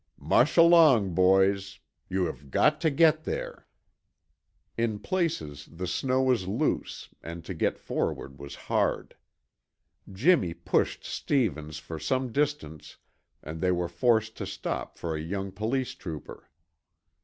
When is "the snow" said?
5.71-6.23